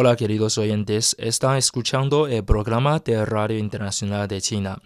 [0.00, 4.78] Hola queridos oyentes, están escuchando el programa de Radio Internacional de China.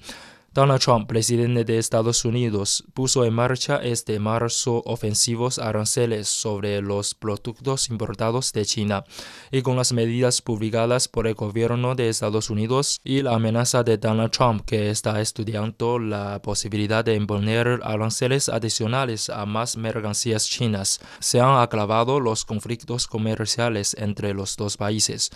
[0.55, 7.15] Donald Trump, presidente de Estados Unidos, puso en marcha este marzo ofensivos aranceles sobre los
[7.15, 9.03] productos importados de China
[9.51, 13.97] y con las medidas publicadas por el gobierno de Estados Unidos y la amenaza de
[13.97, 21.01] Donald Trump que está estudiando la posibilidad de imponer aranceles adicionales a más mercancías chinas,
[21.19, 25.31] se han aclavado los conflictos comerciales entre los dos países.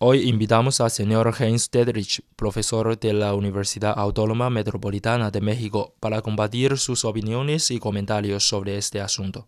[0.00, 6.20] Hoy invitamos al señor Heinz Dedrich, profesor de la Universidad Autónoma Metropolitana de México, para
[6.20, 9.46] combatir sus opiniones y comentarios sobre este asunto.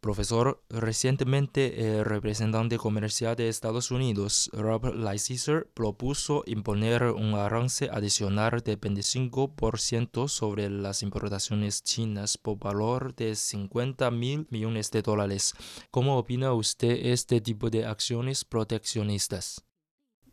[0.00, 8.60] Profesor, recientemente el representante comercial de Estados Unidos, Robert Lighthizer, propuso imponer un arranque adicional
[8.64, 15.54] de 25% sobre las importaciones chinas por valor de 50 mil millones de dólares.
[15.92, 19.64] ¿Cómo opina usted este tipo de acciones proteccionistas?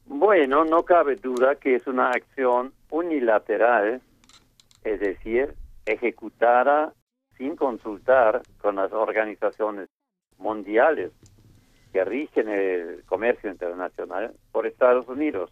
[0.06, 4.02] Bueno, no cabe duda que es una acción unilateral,
[4.86, 5.54] es decir,
[5.86, 6.94] ejecutada
[7.38, 9.90] sin consultar con las organizaciones
[10.38, 11.12] mundiales
[11.92, 15.52] que rigen el comercio internacional por Estados Unidos.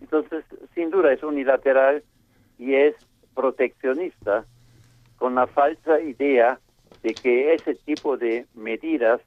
[0.00, 2.04] Entonces, sin duda es unilateral
[2.58, 2.94] y es
[3.34, 4.44] proteccionista
[5.16, 6.60] con la falsa idea
[7.02, 9.20] de que ese tipo de medidas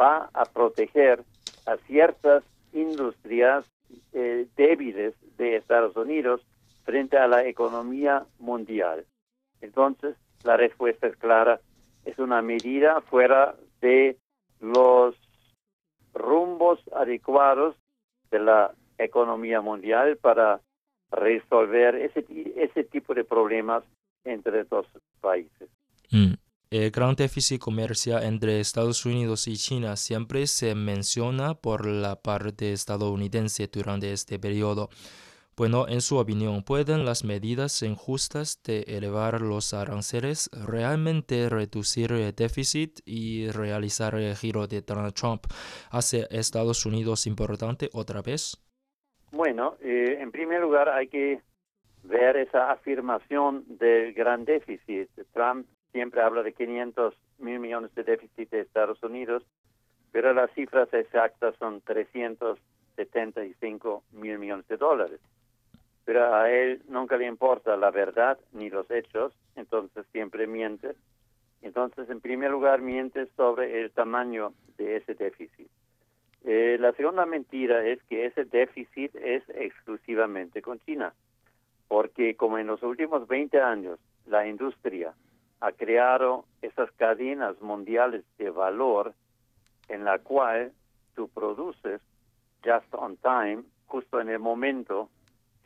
[0.00, 1.22] va a proteger
[1.66, 2.42] a ciertas
[2.72, 3.64] industrias
[4.12, 6.44] eh, débiles de Estados Unidos
[6.88, 9.04] frente a la economía mundial.
[9.60, 11.60] Entonces, la respuesta es clara,
[12.06, 14.16] es una medida fuera de
[14.58, 15.14] los
[16.14, 17.76] rumbos adecuados
[18.30, 20.62] de la economía mundial para
[21.10, 22.24] resolver ese,
[22.56, 23.84] ese tipo de problemas
[24.24, 24.86] entre dos
[25.20, 25.68] países.
[26.10, 26.32] Mm.
[26.70, 32.72] El gran déficit comercial entre Estados Unidos y China siempre se menciona por la parte
[32.72, 34.88] estadounidense durante este periodo.
[35.58, 42.32] Bueno, en su opinión, ¿pueden las medidas injustas de elevar los aranceles realmente reducir el
[42.32, 45.46] déficit y realizar el giro de Donald Trump
[45.90, 48.56] hacia Estados Unidos importante otra vez?
[49.32, 51.42] Bueno, eh, en primer lugar hay que
[52.04, 55.10] ver esa afirmación del gran déficit.
[55.32, 59.42] Trump siempre habla de 500 mil millones de déficit de Estados Unidos,
[60.12, 65.18] pero las cifras exactas son 375 mil millones de dólares
[66.08, 70.94] pero a él nunca le importa la verdad ni los hechos, entonces siempre miente.
[71.60, 75.68] Entonces, en primer lugar, miente sobre el tamaño de ese déficit.
[76.46, 81.12] Eh, la segunda mentira es que ese déficit es exclusivamente con China,
[81.88, 85.12] porque como en los últimos 20 años la industria
[85.60, 89.12] ha creado esas cadenas mundiales de valor
[89.90, 90.72] en la cual
[91.14, 92.00] tú produces
[92.64, 95.10] just on time, justo en el momento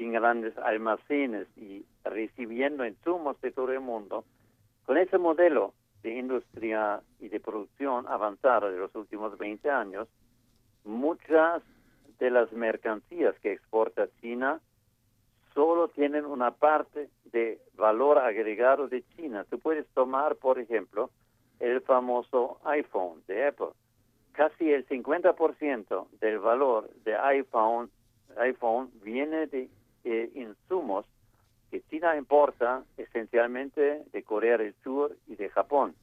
[0.03, 4.25] sin grandes almacenes y recibiendo insumos de todo el mundo,
[4.85, 10.09] con ese modelo de industria y de producción avanzada de los últimos 20 años,
[10.85, 11.63] muchas
[12.19, 14.61] de las mercancías que exporta China
[15.55, 19.47] solo tienen una parte de valor agregado de China.
[19.49, 21.11] Tú puedes tomar, por ejemplo,
[21.61, 23.69] el famoso iPhone de Apple.
[24.33, 27.89] Casi el 50% del valor de iPhone,
[28.37, 29.69] iPhone viene de
[30.05, 31.07] eh, insumos
[31.71, 35.95] que China importa esencialmente de Corea del Sur y de Japón.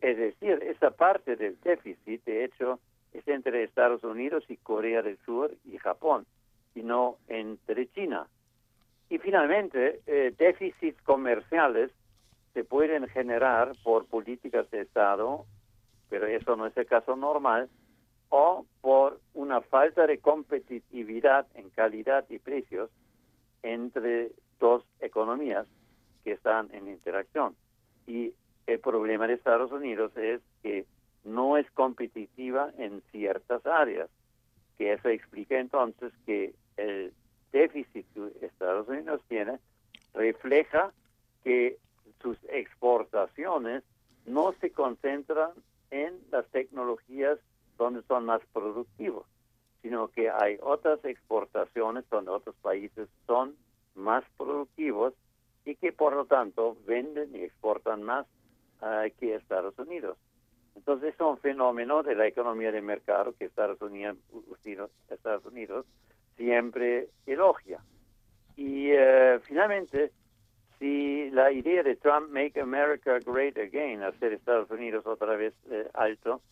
[0.00, 2.80] Es decir, esa parte del déficit, de hecho,
[3.12, 6.26] es entre Estados Unidos y Corea del Sur y Japón,
[6.74, 8.26] y no entre China.
[9.08, 11.92] Y finalmente, eh, déficits comerciales
[12.52, 15.44] se pueden generar por políticas de Estado,
[16.10, 17.68] pero eso no es el caso normal,
[18.28, 22.90] o por una falta de competitividad en calidad y precios
[23.62, 25.66] entre dos economías
[26.24, 27.54] que están en interacción.
[28.06, 28.32] Y
[28.66, 30.86] el problema de Estados Unidos es que
[31.24, 34.08] no es competitiva en ciertas áreas,
[34.78, 37.12] que eso explica entonces que el
[37.52, 39.58] déficit que Estados Unidos tiene
[40.14, 40.92] refleja
[41.44, 41.78] que
[42.20, 43.82] sus exportaciones
[44.26, 45.50] no se concentran
[45.90, 47.38] en las tecnologías
[47.78, 49.26] donde son más productivos,
[49.82, 53.56] sino que hay otras exportaciones donde otros países son
[53.94, 55.14] más productivos
[55.64, 58.26] y que por lo tanto venden y exportan más
[58.82, 60.16] uh, que Estados Unidos.
[60.74, 64.16] Entonces es un fenómeno de la economía de mercado que Estados Unidos,
[65.08, 65.86] Estados Unidos
[66.36, 67.80] siempre elogia.
[68.56, 70.12] Y uh, finalmente,
[70.78, 75.88] si la idea de Trump, Make America Great Again, hacer Estados Unidos otra vez eh,
[75.94, 76.42] alto,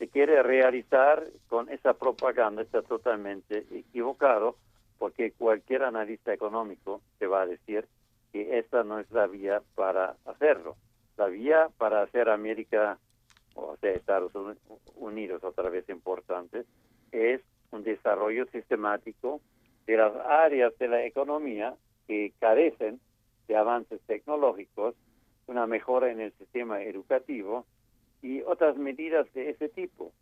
[0.00, 4.56] se quiere realizar con esa propaganda, está totalmente equivocado,
[4.98, 7.86] porque cualquier analista económico te va a decir
[8.32, 10.76] que esta no es la vía para hacerlo.
[11.18, 12.98] La vía para hacer América,
[13.54, 14.32] o sea, Estados
[14.96, 16.64] Unidos otra vez importante,
[17.12, 19.42] es un desarrollo sistemático
[19.86, 21.74] de las áreas de la economía
[22.08, 23.00] que carecen
[23.48, 24.94] de avances tecnológicos,
[25.46, 27.66] una mejora en el sistema educativo
[28.22, 30.12] y otras medidas de ese tipo.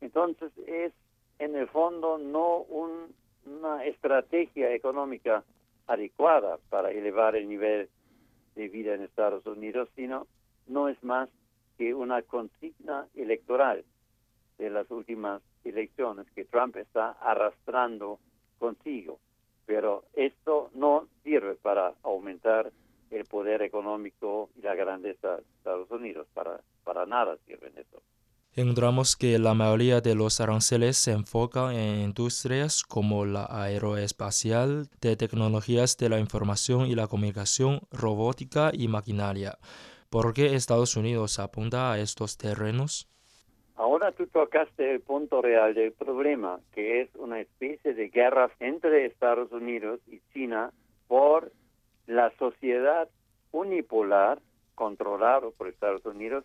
[0.00, 0.92] Entonces es
[1.38, 2.66] en el fondo no
[3.44, 5.44] una estrategia económica
[5.86, 7.88] adecuada para elevar el nivel
[8.54, 10.26] de vida en Estados Unidos, sino
[10.66, 11.28] no es más
[11.78, 13.84] que una consigna electoral
[14.58, 18.18] de las últimas elecciones que Trump está arrastrando
[18.58, 19.18] consigo
[19.70, 22.72] pero esto no sirve para aumentar
[23.12, 28.02] el poder económico y la grandeza de Estados Unidos, para, para nada sirve eso.
[28.56, 35.14] Encontramos que la mayoría de los aranceles se enfocan en industrias como la aeroespacial, de
[35.14, 39.56] tecnologías de la información y la comunicación, robótica y maquinaria.
[40.10, 43.08] ¿Por qué Estados Unidos apunta a estos terrenos?
[43.76, 49.06] Ahora tú tocaste el punto real del problema, que es una especie de guerra entre
[49.06, 50.72] Estados Unidos y China
[51.06, 51.52] por
[52.08, 53.08] la sociedad
[53.52, 54.40] unipolar,
[54.74, 56.44] controlada por Estados Unidos,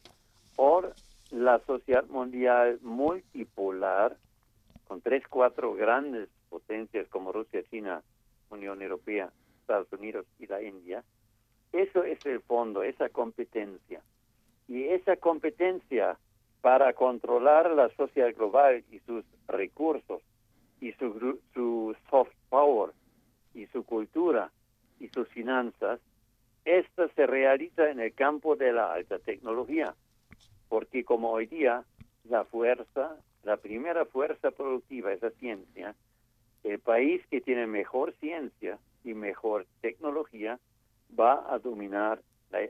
[0.56, 0.94] por
[1.32, 4.18] la sociedad mundial multipolar,
[4.88, 8.04] con tres, cuatro grandes potencias como Rusia, China,
[8.50, 9.32] Unión Europea,
[9.62, 11.04] Estados Unidos y la India.
[11.74, 14.02] Eso es el fondo, esa competencia.
[14.68, 16.18] Y esa competencia
[16.62, 20.22] para controlar la sociedad global y sus recursos
[20.80, 22.92] y su, su soft power
[23.54, 24.52] y su cultura
[25.00, 26.00] y sus finanzas,
[26.64, 29.94] esta se realiza en el campo de la alta tecnología,
[30.70, 31.84] porque como hoy día
[32.24, 35.96] la fuerza, la primera fuerza productiva es la ciencia,
[36.64, 40.60] el país que tiene mejor ciencia y mejor tecnología
[41.18, 42.68] va a dominar la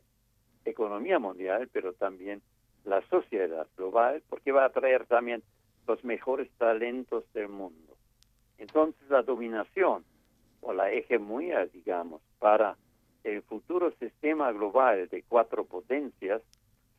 [0.65, 2.42] economía mundial, pero también
[2.83, 5.44] la sociedad global porque va a traer también
[5.88, 7.95] los mejores talentos del mundo.
[8.57, 10.03] Entonces la dominación
[10.62, 12.75] o la hegemonía, digamos, para
[13.24, 16.42] el futuro sistema global de cuatro potencias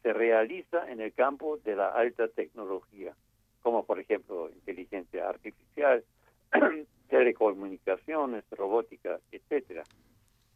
[0.07, 3.13] se realiza en el campo de la alta tecnología,
[3.61, 6.05] como por ejemplo inteligencia artificial,
[7.09, 9.83] telecomunicaciones, robótica, etcétera.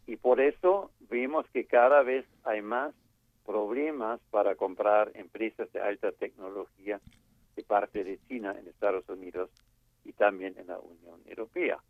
[0.07, 2.95] Y por eso vemos que cada vez hay más
[3.45, 7.01] problemas para comprar empresas de alta tecnología
[7.57, 9.51] de parte de China en Estados Unidos
[10.05, 11.81] y también en la Unión Europea.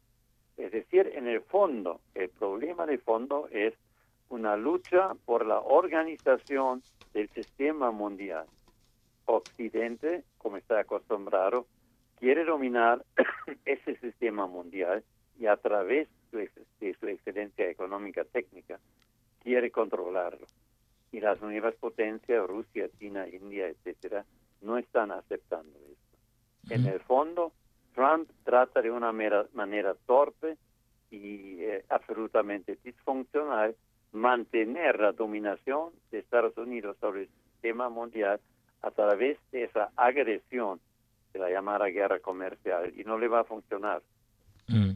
[0.56, 3.74] Es decir, en el fondo, el problema de fondo es
[4.30, 6.82] una lucha por la organización
[7.12, 8.46] del sistema mundial.
[9.26, 11.66] Occidente, como está acostumbrado,
[12.18, 13.04] quiere dominar
[13.64, 15.04] ese sistema mundial
[15.38, 16.50] y a través de
[16.98, 18.78] su excelencia económica técnica
[19.42, 20.46] quiere controlarlo
[21.12, 24.24] y las nuevas potencias, Rusia, China, India, etcétera,
[24.60, 26.74] no están aceptando esto.
[26.74, 27.52] En el fondo,
[27.94, 30.56] Trump trata de una manera torpe
[31.10, 33.74] y eh, absolutamente disfuncional
[34.12, 38.40] mantener la dominación de Estados Unidos sobre el sistema mundial
[38.82, 40.80] a través de esa agresión
[41.32, 44.02] de la llamada guerra comercial y no le va a funcionar.
[44.68, 44.92] Mm.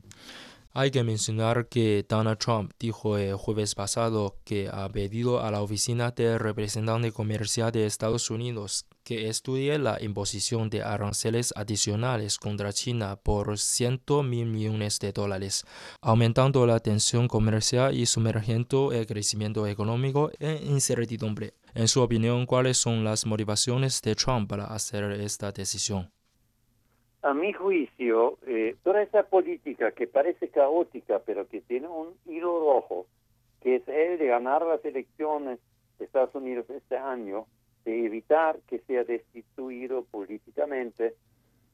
[0.76, 5.62] Hay que mencionar que Donald Trump dijo el jueves pasado que ha pedido a la
[5.62, 12.72] oficina del representante comercial de Estados Unidos que estudie la imposición de aranceles adicionales contra
[12.72, 15.64] China por 100 mil millones de dólares,
[16.00, 21.52] aumentando la tensión comercial y sumergiendo el crecimiento económico en incertidumbre.
[21.74, 26.10] En su opinión, ¿cuáles son las motivaciones de Trump para hacer esta decisión?
[27.24, 32.60] a mi juicio, eh, toda esa política que parece caótica, pero que tiene un hilo
[32.60, 33.06] rojo,
[33.62, 35.58] que es el de ganar las elecciones
[35.98, 37.46] de Estados Unidos este año,
[37.84, 41.14] de evitar que sea destituido políticamente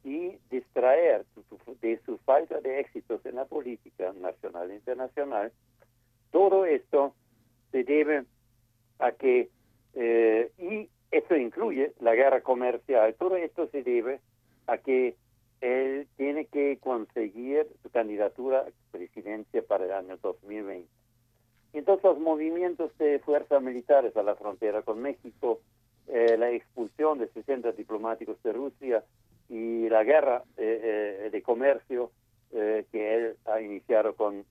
[0.04, 1.24] y distraer
[1.80, 5.52] de su falta de éxitos en la política nacional e internacional,
[6.30, 7.14] todo esto
[7.70, 8.24] se debe
[8.98, 9.50] a que,
[9.94, 13.14] eh, y esto incluye la guerra comercial.
[13.18, 14.20] Todo esto se debe
[14.66, 15.16] a que
[15.60, 20.88] él tiene que conseguir su candidatura a presidencia para el año 2020.
[21.72, 25.60] Entonces los movimientos de fuerzas militares a la frontera con México,
[26.12, 29.04] eh, la expulsión de 60 diplomáticos de Rusia
[29.48, 32.10] y la guerra eh, eh, de comercio
[32.50, 34.44] que él ha iniciado con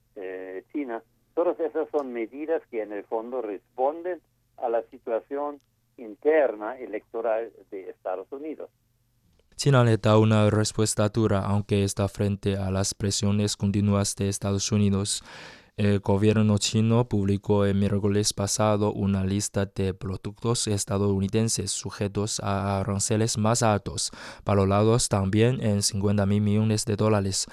[0.71, 4.21] China, todas esas son medidas que en el fondo responden
[4.55, 5.59] a la situación
[5.97, 8.69] interna electoral de Estados Unidos.
[9.57, 14.71] China le da una respuesta dura, aunque está frente a las presiones continuas de Estados
[14.71, 15.21] Unidos.
[15.79, 23.37] El gobierno chino publicó el miércoles pasado una lista de productos estadounidenses sujetos a aranceles
[23.37, 24.11] más altos,
[24.43, 27.45] valorados también en 50 mil millones de dólares.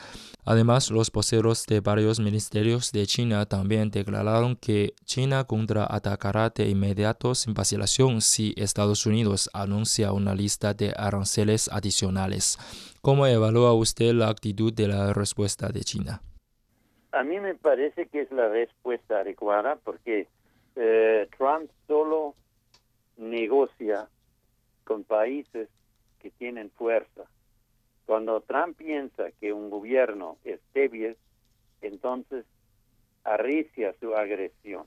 [0.44, 7.32] Además, los voceros de varios ministerios de China también declararon que China contraatacará de inmediato
[7.36, 12.58] sin vacilación si Estados Unidos anuncia una lista de aranceles adicionales.
[13.02, 16.22] ¿Cómo evalúa usted la actitud de la respuesta de China?
[17.16, 20.28] A mí me parece que es la respuesta adecuada porque
[20.76, 22.34] eh, Trump solo
[23.16, 24.06] negocia
[24.84, 25.70] con países
[26.20, 27.24] que tienen fuerza.
[28.04, 31.16] Cuando Trump piensa que un gobierno es débil,
[31.80, 32.44] entonces
[33.24, 34.84] arrecia su agresión.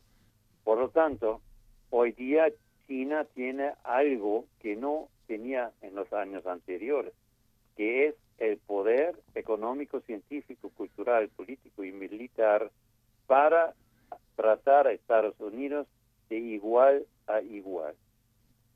[0.64, 1.42] Por lo tanto,
[1.90, 2.54] hoy día
[2.88, 7.14] China tiene algo que no tenía en los años anteriores,
[7.80, 12.72] que es el poder económico, científico, cultural, político y militar
[13.26, 13.74] para
[14.36, 15.88] tratar a Estados Unidos
[16.30, 17.96] de igual a igual.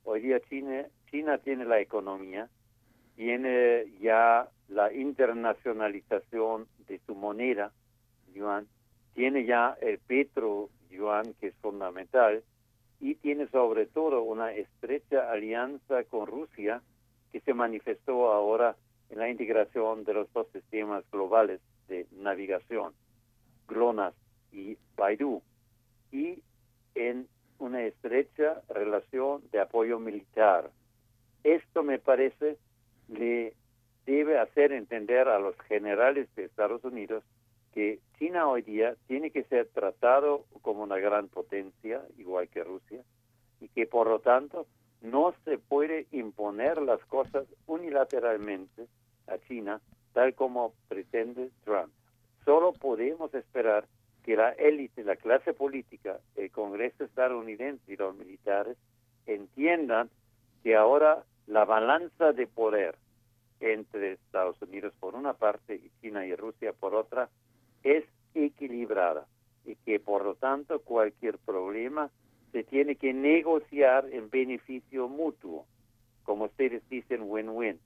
[0.06, 2.48] Hoy día China, China tiene la economía,
[3.18, 7.74] tiene ya la internacionalización de su moneda,
[8.34, 8.68] yuan,
[9.16, 12.42] tiene ya el petro yuan que es fundamental
[13.02, 16.82] y tiene sobre todo una estrecha alianza con Rusia
[17.34, 18.78] que se manifestó ahora
[19.14, 22.94] en la integración de los dos sistemas globales de navegación,
[23.68, 24.16] GLONASS
[24.52, 25.44] y Baidu,
[26.12, 26.42] y
[26.96, 27.28] en
[27.60, 30.72] una estrecha relación de apoyo militar.
[31.44, 32.58] Esto me parece
[33.08, 33.54] le
[34.08, 37.24] debe hacer entender a los generales de Estados Unidos
[37.72, 43.04] que China hoy día tiene que ser tratado como una gran potencia, igual que Rusia,
[43.62, 44.66] y que por lo tanto
[45.02, 48.88] no se puede imponer las cosas unilateralmente
[49.28, 49.82] a China,
[50.14, 51.92] tal como pretende Trump.
[52.46, 53.86] Solo podemos esperar
[54.24, 58.78] que la élite, la clase política, el Congreso estadounidense y los militares
[59.26, 60.10] entiendan
[60.64, 62.96] que ahora la balanza de poder
[63.60, 67.30] entre Estados Unidos por una parte y China y Rusia por otra
[67.84, 69.26] es equilibrada
[69.66, 72.10] y que por lo tanto cualquier problema
[72.52, 75.66] se tiene que negociar en beneficio mutuo,
[76.24, 77.80] como ustedes dicen win-win,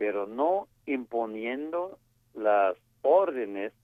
[0.00, 1.98] pero no imponiendo
[2.32, 3.74] las órdenes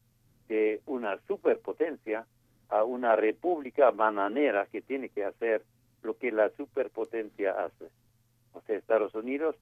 [0.49, 2.25] de una superpotencia
[2.70, 5.62] a una república bananera que tiene que hacer
[6.02, 7.90] lo que la superpotencia hace.
[8.54, 9.56] O sea, Estados Unidos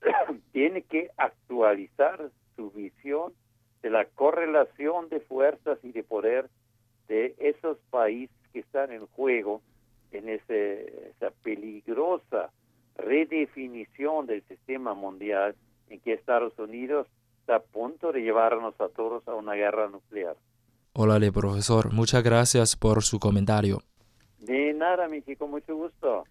[0.52, 3.34] tiene que actualizar su visión
[3.82, 6.48] de la correlación de fuerzas y de poder
[7.08, 9.60] de esos países que están en juego
[10.12, 12.50] en ese, esa peligrosa
[12.96, 15.54] redefinición del sistema mundial
[15.90, 17.06] en que Estados Unidos
[17.40, 20.36] está a punto de llevarnos a todos a una guerra nuclear.
[20.92, 21.92] Hola, profesor.
[21.92, 23.82] Muchas gracias por su comentario.
[24.38, 26.24] De nada, mi chico, mucho gusto.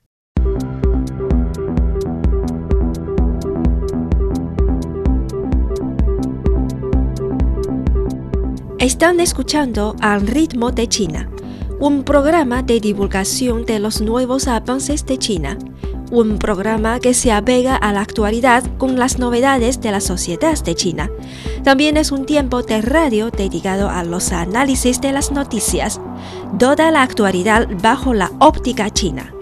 [8.80, 11.30] Están escuchando Al ritmo de China,
[11.80, 15.58] un programa de divulgación de los nuevos avances de China
[16.12, 20.76] un programa que se apega a la actualidad con las novedades de la sociedad de
[20.76, 21.10] China.
[21.64, 26.00] También es un tiempo de radio dedicado a los análisis de las noticias,
[26.58, 29.34] toda la actualidad bajo la óptica china.